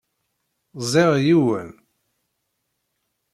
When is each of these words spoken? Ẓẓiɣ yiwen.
Ẓẓiɣ 0.83 1.13
yiwen. 1.25 1.69